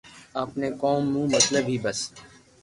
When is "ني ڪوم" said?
0.59-1.01